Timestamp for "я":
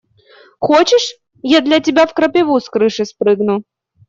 1.43-1.61